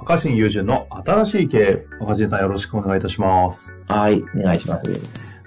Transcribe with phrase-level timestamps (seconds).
[0.00, 1.86] 若新友人の新しい経営。
[2.00, 3.72] 若新さんよろしくお願いいたします。
[3.86, 4.90] はい、お願いします。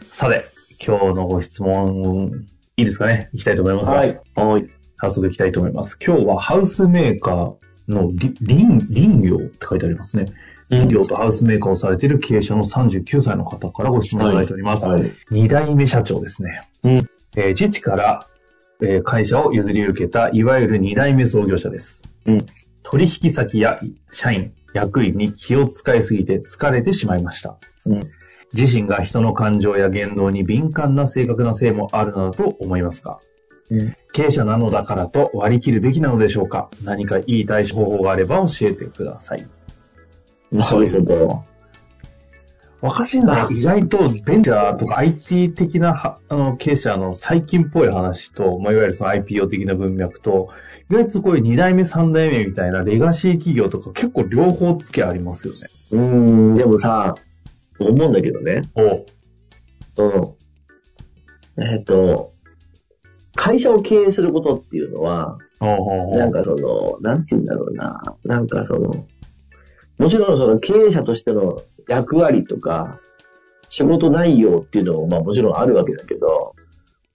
[0.04, 0.46] さて、
[0.86, 2.46] 今日のご質問、
[2.78, 3.30] いいですかね？
[3.34, 4.20] いきたいと思いますが、はい。
[4.36, 4.70] はい。
[4.98, 5.98] 早速いきたいと思います。
[6.06, 7.56] 今日はハウスメーカー
[7.88, 10.28] のり林、林業って書いてありますね。
[10.70, 14.88] 林業とハウスメーカーをされている経営者の39歳の方からご質問いただいております。
[14.88, 15.12] はい。
[15.32, 16.70] 2代目社長ですね。
[16.84, 16.92] うん
[17.36, 18.28] えー父から、
[18.82, 22.04] えー会社を譲り受けた、いわゆる2代目創業者です。
[22.26, 22.46] うん
[22.84, 23.80] 取引先や
[24.12, 27.58] 社員、役員に気を使いすぎて疲れてしまいました。
[27.86, 28.02] うん
[28.56, 33.18] 自身が人の感情や言動に敏感な性格なせいもあるのだと思いますが、
[33.72, 36.70] うん経営者なのだからと割り切るべきなのでしょうか？
[36.84, 39.48] 何かいい対処方法があれば教えてください。
[40.52, 41.44] なるほど。
[42.82, 50.50] 若新さん、意外とベンチャーとか IT 的なはあの経営者の最近っぽい話と、まあ、いわゆるその IPO 的な文脈と、
[50.94, 51.42] 意外とこうい。
[51.42, 55.60] う2代目、3代目みたいなレガシー企業とか結構両方付けありますよね。
[55.92, 57.16] うーん、でもさ、
[57.80, 59.06] 思うんだけどね、お
[59.96, 60.36] その、
[61.58, 62.34] えっと、
[63.36, 69.08] 会社を経営することっていうのは、なんかその、なんて言うんだろうな、なんかその、
[69.98, 73.00] もちろんその経営者としての役割とか、
[73.70, 76.54] 仕事内容っていうのもまあもちろんあるわけだけど、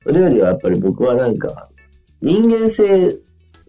[0.03, 1.69] それよりはやっぱり僕はなんか、
[2.21, 3.17] 人間性、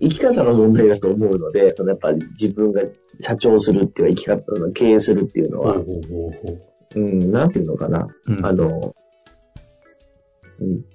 [0.02, 2.82] 生き方の問題だと思うので、そのやっぱり自分が
[3.22, 5.76] 社長するっていうか生き方の経営するっていうのは、
[6.96, 8.08] うん、なんていうのかな。
[8.28, 8.96] うんあの、
[10.60, 10.86] うん。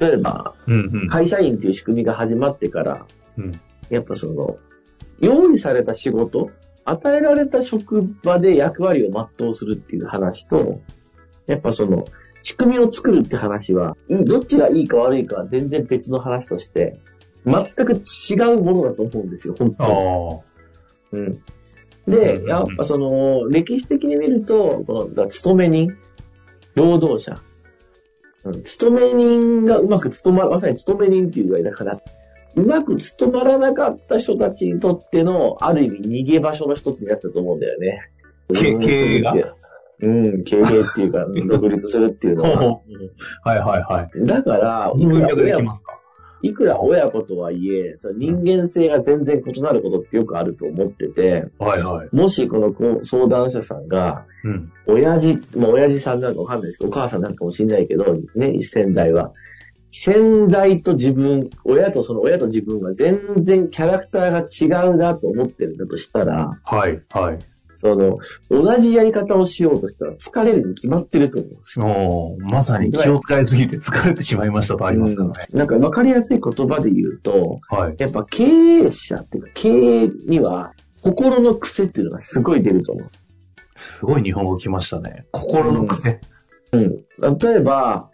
[0.00, 3.60] 例えば、うんうん会社員っていう仕組みが始まってから、うん
[3.90, 4.58] やっぱその、
[5.18, 6.50] 用意された仕事、
[6.84, 10.80] 与えられた職場で役割を全うするっていう話と、
[11.46, 12.06] やっぱその、
[12.42, 16.98] 仕組みを作るって話は、うんどっちがいいか悪いかは全然別の話として、
[17.44, 20.44] 全く違うものだと思うんですよ、本あ当
[21.12, 21.16] あ。
[21.16, 21.22] に。
[21.22, 21.42] うん。
[22.06, 25.92] でう、んやっぱその、歴史的に見ると、この、勤め人、
[26.74, 27.40] 労働者、
[28.44, 32.00] うん勤め人がうまく務まる、まさに勤め人っていうぐらいだから、
[32.56, 38.10] うまく務まらなかった人たちにとっての、ある意味逃げ場所の一つになったと思うんだよね。
[38.52, 39.34] け経営が？
[40.02, 42.50] うん、経営っていうか、 独立するっていうのは。
[43.44, 44.26] はいはいはい。
[44.26, 45.96] だから、い文くら親脈できますか？
[46.42, 52.16] いくら親子とはいえ、その人間性が全然異なることってよくあると思ってて、はいはい。
[52.16, 54.72] もしこの相談者さんが、うん。
[54.86, 59.32] 親父、まあ親父さんなんかわかんないですけど、お母さんなんかもしれないけど、ね、先代は。
[59.92, 64.30] 先代と自分、親とその親と自分は全然キャラクター
[64.70, 67.38] が違うなと思ってるんだとしたら、はいはい。
[67.80, 68.18] その、
[68.50, 71.86] 同じやり方をしようとしたら疲れるに決まってると思うんですよ。
[71.86, 75.34] おーまさに気を使いすぎて疲れてしまいましたとありますからね。
[75.52, 77.94] うんなんかわかりやすい言葉で言うと、はい。
[77.98, 83.10] やっぱ経営者っていうか経営には心の癖っていうのがすごい出ると思う。
[83.76, 85.24] すごい日本語来ましたね。
[85.32, 86.20] 心の癖。
[86.72, 86.90] うん。
[87.38, 88.09] 例えば、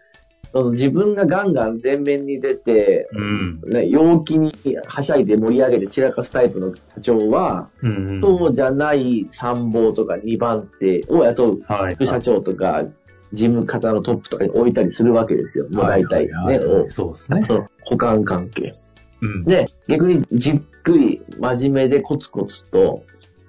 [0.53, 3.57] その自分がガンガン前面に出て、うん。
[3.67, 4.53] ね、陽気に
[4.87, 8.21] はしゃいで盛り上げて散らかすタイプの社長は、うんうん。
[8.21, 11.95] そうじゃない参謀とか2番手を雇うはい。
[11.95, 12.85] 副社長とか、
[13.33, 15.67] 事務方のトップとかに置いたりするわけですよ。
[15.71, 16.33] もう大体ね。
[16.33, 17.43] はいはいはいそうですね。
[17.45, 18.71] その補完関係。
[19.23, 19.45] うん。
[19.45, 23.03] で、逆にじっくり真面目でコツコツと、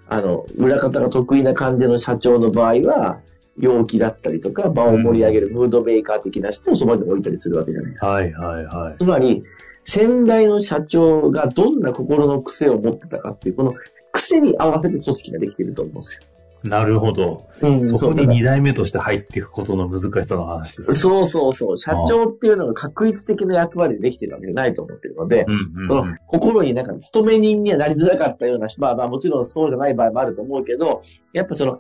[0.10, 3.20] あの、裏方が得意な感じの社長の場合は、
[3.58, 8.08] 陽気だったりとか、場を盛り上げるムードメーカー的な人をそばに置いたりするわけじゃないですか。
[8.08, 8.98] はいはいはい。
[8.98, 9.44] つまり、
[9.84, 13.74] 先代の社長がどんな心の癖を持ってたかっていう、この
[14.12, 16.24] 癖に合わせて組織ができていると思うんですよ。
[16.64, 17.46] なるほど。
[17.62, 20.94] うんそこに二代目として入っていくことの難しさの話です。
[20.94, 21.78] そうそうそう。
[21.78, 31.80] 社長っていうのが確率的な役割でできてるわけじゃないと思ってるので、うんうんその心になんか勤め人にはなりづらかったような人、まあまあもちろんそうじゃない場合もあると思うけど、やっぱその、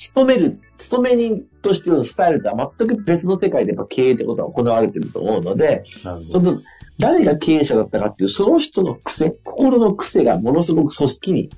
[0.00, 5.84] 勤める、勤め人としてのスタイルとは全く別の世界でやっぱ経営ってことは行われてると思うので、
[6.30, 6.58] その、
[6.98, 11.50] 誰が経営者だったかっていう、その人の癖、心の癖がものすごく組織に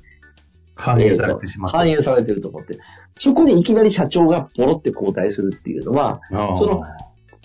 [0.74, 1.78] 反映されてしまった。
[1.78, 2.80] 反映されてると思って。
[3.16, 6.82] そこにいきなり社長がポロって交代するっていうのは、その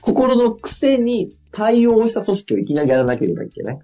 [0.02, 3.80] 心の癖に対応した組織をいきなりやらなければいけない。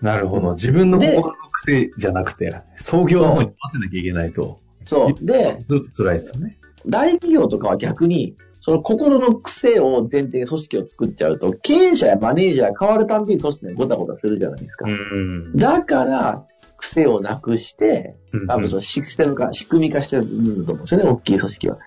[0.00, 0.54] なるほど。
[0.54, 4.60] 自分の心の癖じゃなくて、創業の方に合わせなきゃいけないと。
[4.84, 5.24] そう。
[5.24, 6.58] で、ずっと辛いですよね。
[6.86, 14.86] 大企業とかは逆に、その心の癖を前提に組織を作っちゃうと、経営者やマネージャー変わるたんびに組織がごたごたするじゃないですか。
[14.86, 15.56] ん。
[15.56, 16.46] だから、
[16.78, 21.78] 癖をなくして、うん多分そのシステム化、仕組み化してる部分だと思うんですよね、大きい組織は。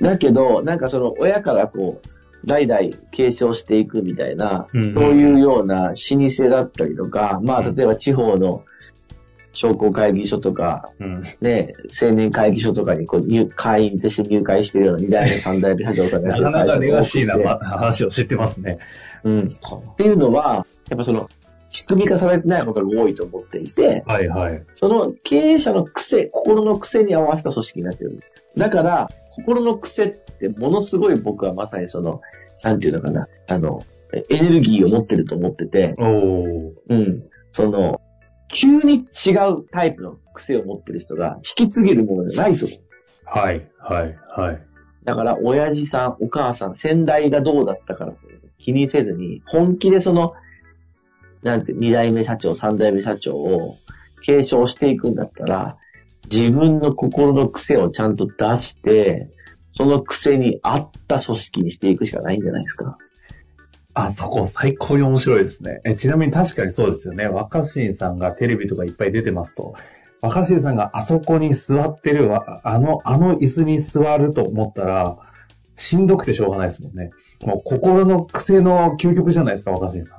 [0.00, 2.80] だけど、なんかその親からこう、代々
[3.10, 8.64] 継承していくみたいな、うんそういうような老舗だったりとか、まあ例えば地方の
[9.58, 11.22] 商工会議所とか、うん。
[11.40, 18.78] ね、青年会議所とかにこう入会員として入会しているような2代目、3代目社長さんがなかなかレガシーな話を知ってますね。
[19.24, 19.40] てうん。
[19.40, 21.28] っていうのは、やっぱその、
[21.70, 24.62] 仕組み化されてないことが多いと思っていて、はいはい。
[24.76, 28.32] その経営者の癖、心の癖に合わせた組織になってるんです。
[28.56, 32.20] だから、心の癖ってものすごい僕はまさにその、
[32.62, 33.76] なんていうのかな、あの、
[34.12, 36.72] エネルギーを持ってると思ってて、おー。
[36.90, 37.16] うん。
[37.50, 38.00] その、
[38.48, 42.78] 急に違うタイプの癖を持ってる人が引き継げるものじゃないと思う。
[43.24, 44.62] はいはいはい。
[45.04, 48.12] だから、親父さん、お母さん、先代がどうだったから
[48.58, 50.34] 気にせずに、本気でその、
[51.42, 53.76] なんて、二代目社長、三代目社長を
[54.22, 55.78] 継承していくんだったら、
[56.30, 59.28] 自分の心の癖をちゃんと出して、
[59.76, 62.98] その癖に合った組織にしていくしかないんじゃないですか。
[64.00, 65.80] あそこ最高に面白いですね。
[65.84, 67.26] えちなみに確かにそうですよね。
[67.26, 69.74] 若新さんがテレビとかいっぱい出てますと、
[70.20, 75.16] 若新さんがあそこに座ってるわ、あの、あの椅子に座ると思ったら、
[75.76, 77.10] しんどくてしょうがないですもんね。
[77.44, 80.18] もう心の癖の究極じゃないですか、若新さん。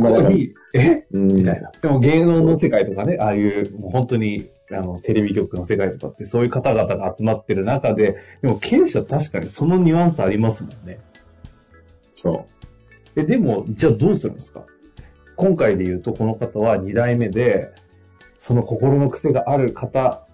[0.00, 1.04] まにえ？
[1.12, 1.72] うんみたいな。
[1.80, 11.00] でも芸能の世界とかね、ああいう、もう本当に、あの、テレビ局の世界とかって、そういう方々が集まってる中で、でも経営者確かにそのニュアンスありますもんね。
[12.22, 12.46] そ
[13.16, 14.64] え、でも、じゃあどうするんですか？
[15.34, 17.72] 今回で言うと、この方は2代目で、
[18.38, 20.24] その心の癖がある方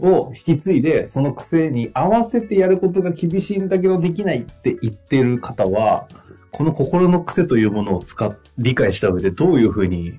[0.00, 6.08] を引き継いで、その癖に合わせてやることが厳しいんだけどできないって言ってる方は、
[6.50, 10.18] この心の癖というものを使っ、理解した上でどういうふうに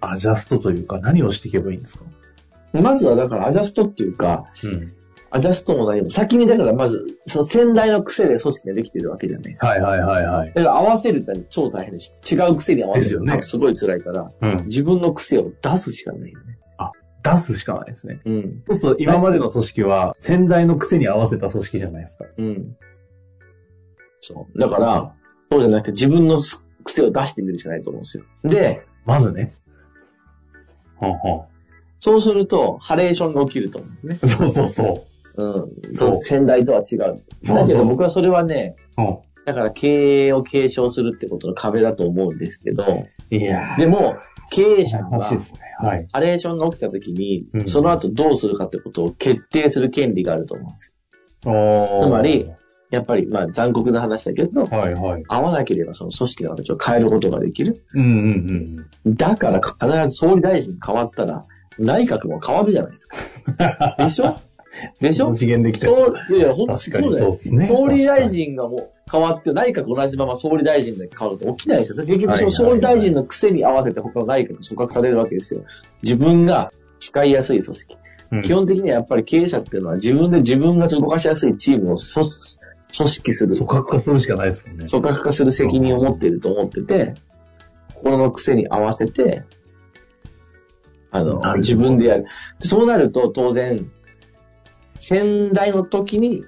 [0.00, 2.04] アジャストというか何をしていけばいいんですか？
[2.74, 2.82] う。
[2.82, 4.84] まずはだからアジャストっていうか、うん。
[5.30, 9.68] アジャストも何も、先にだからまず、その先代の癖で組織ができてるわけじゃないですか。
[9.68, 10.52] はいはいはいはい。
[10.54, 14.64] だから合わせるって超大変だし、違う癖に合わせるですよねのすごい辛いから、うん。
[14.66, 16.56] 自分の癖を出すしかないよね。
[17.26, 18.20] 出すしかないですね。
[18.24, 18.60] うん。
[18.60, 22.24] そうすると今までの組織は先代の癖に合わせた組織じゃないですか。
[22.36, 22.70] うん。
[24.20, 24.58] そう。
[24.58, 25.14] だから、
[25.50, 28.24] そうじゃなくて自分のす癖を出してみるしかないと思うんですよ。
[28.44, 29.54] で、まずね。
[30.96, 31.44] ほんほん。
[31.98, 34.36] そうすると、ハレーションが起きると思うんですね。
[34.36, 35.52] そうそうそうん。
[35.54, 37.22] そうそう先代とは違う。
[37.44, 38.76] だけど僕はそれはね。
[39.44, 44.16] だから経営を継承するってことの壁だと思うんですけど、いやでも、
[44.50, 45.60] 経営者は楽しいですね。
[45.78, 46.08] はい。
[46.12, 50.92] ハレーションが起きた時に、うんその後どうするかってことを決定する権利があると思うんです。
[51.42, 52.50] つまり、
[52.90, 55.22] やっぱり、まあ残酷な話だけど、はいはい。
[55.28, 57.84] 合わなければその組織の形を変えることができる。
[57.94, 59.14] うんうんうん。
[59.16, 61.44] だから必ず総理大臣変わったら、
[61.78, 63.96] 内閣も変わるじゃないですか。
[63.98, 64.38] でしょ？
[65.00, 65.32] でしょ？
[65.32, 65.94] 次元できちゃう。
[65.94, 67.66] そう、いやいや、ほんと確かにだよそうですね。
[67.66, 72.04] 総理大臣がもう変わって、内閣同じまま総理大臣で変わると起きないですよ。
[72.04, 75.62] 結局総理大臣の癖に合わせて他の内閣が組閣されるわけですよ。
[76.02, 77.94] 自分が使いやすい組織。
[78.32, 82.26] うん基本的にはやっぱり経営者っていうのは自分で自分が動かしやすいチームを組
[82.96, 83.54] 組織する。
[83.54, 84.86] 組閣化するしかないですもんね。
[84.90, 87.14] 組閣化する責任を持っていると思ってて、
[87.94, 89.44] 心の癖に合わせて、
[91.12, 92.24] あの自分でやる。
[92.24, 93.92] でそうなると当然、
[94.98, 96.44] 先代の時に、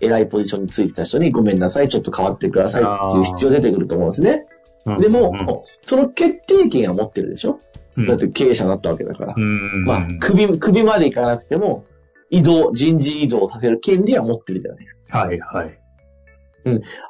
[0.00, 4.46] 偉いポジションについてた人にごめんなさい、ちょっと変わってくださいっていう必要出てくると思うんですね。
[4.84, 5.46] うんでも、うん
[5.84, 7.58] その決定権は持ってるでしょ、
[7.96, 9.34] うんだって経営者になったわけだから。
[9.36, 9.84] うん。
[9.84, 11.84] まあ、首、首までいかなくても、
[12.30, 15.18] 移動、人事異動させる権利は持ってるじゃないですか。
[15.18, 15.78] はいはい。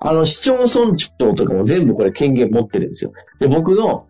[0.00, 3.12] あの、市町村長とかも全部これ権限持ってるんですよ。
[3.40, 4.06] で、僕の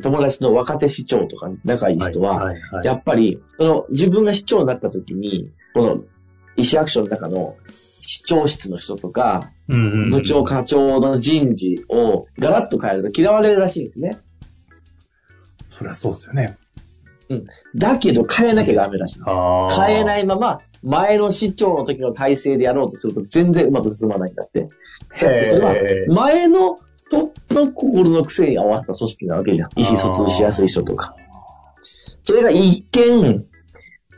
[0.00, 2.52] 友達の若手市長とか仲いい人は、
[2.82, 6.04] やっぱり、その自分が市長になった時に、この、
[6.56, 7.56] 石役所の中の
[8.00, 14.18] 市長室の人とか、うんうんうん部長課長の人事をガラッと変えると嫌われるらしいんですね。
[15.68, 16.56] そりゃそうですよね。
[17.76, 19.80] だけど変えなきゃダメらしいんです。
[19.80, 24.62] 変えないまま、前の市長の時の体制でやろうとすると全然うまく進まないんだって。
[24.62, 25.74] だってそれは
[26.08, 26.78] 前の
[27.10, 29.70] トップの心の癖に合わせた組織なわけじゃん。
[29.76, 31.14] 意思疎通しやすい人とか。
[32.22, 33.46] それが一見、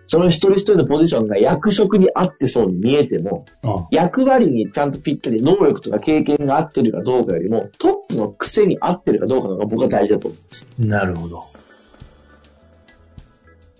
[0.06, 10.36] その一人一人のポジションが役職に合ってそうに見えても、あ役割にちゃんとぴったり能力とか経験が合ってるかどうかよりも、トップの癖に合ってるかどうかの方が僕は大事だと思
[10.78, 11.44] なるほど。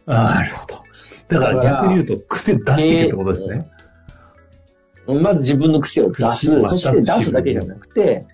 [0.07, 0.83] なるほど。
[1.29, 3.69] だから逆に言うと、癖出していけってことですね。
[5.07, 5.21] う。
[5.21, 6.47] まず自分の癖を出す。
[6.47, 8.27] そして出すだけじゃなくて、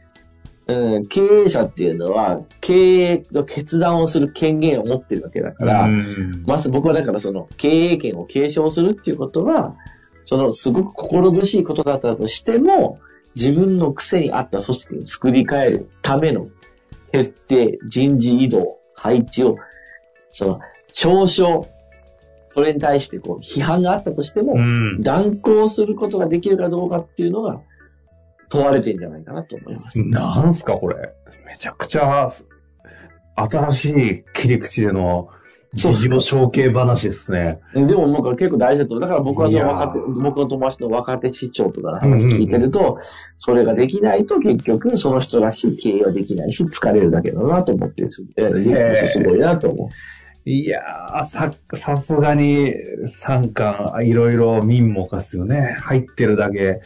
[0.68, 9.76] うん、経営者っていうのは、経営の決断をする権限を持ってるわけだから、うんまず僕はだからその経営権を継承するっていうことは、
[10.24, 12.98] そのすごく心苦しいことだったとしても、
[13.36, 16.48] 自分の癖に合った組織を作り変えるための
[17.12, 19.56] 決定、人事異動、配置を、
[20.32, 20.60] その、
[20.92, 21.68] 嘲笑、
[22.48, 25.00] それに対してこう批判があったとしても、うん。
[25.02, 27.60] 断行することができるかどうかっていうのが
[28.48, 30.02] 問われてんじゃないかなと思います。
[30.02, 31.12] なんすか、これ。
[31.46, 32.28] めちゃくちゃ、
[33.36, 35.28] 新しい切り口での、
[35.74, 37.60] そう事業承継話ですね。
[37.74, 38.98] でも僕は結構大事だと。
[38.98, 42.98] だから僕はその若手僕の友達の若手市長とかの話聞いてると、
[43.38, 49.90] それができないと結局その人らしい経営はできないし、疲れるだけだなと思ってす、えーすごいなと思
[50.46, 52.72] いやー、さ、さすがに、
[53.06, 55.76] 三冠、いろいろ民もかすよね。
[55.80, 56.80] 入ってるだけ、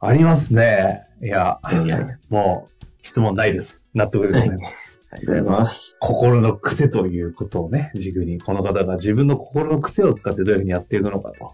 [0.00, 1.06] ありますね。
[1.22, 1.74] いや、う。
[1.74, 3.80] いやいや、もう、質問ないです。
[3.94, 5.00] 納得でございます。
[5.10, 5.96] ありがとうございます。
[6.00, 11.52] 心の癖ということをね、軸に、この方が自分の心の癖を使ってどういうふうにやっていくのかと。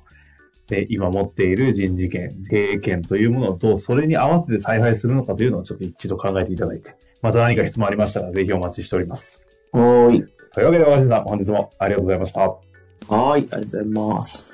[0.69, 9.41] で、今持っている人事権、経営権というものをどうそれに合わせて采配するのかというのをちょっと一度考えていただいて、また何か質問ありましたらぜひお待ちしております。
[9.73, 10.25] はーい。
[10.53, 12.41] というわけで、若新さん、本日もありがとうございました。
[12.41, 13.33] はーい。
[13.33, 14.54] ありがとうございます。